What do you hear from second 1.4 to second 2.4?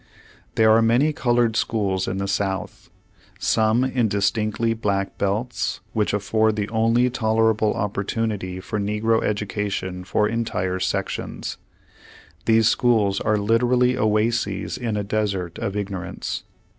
schools in the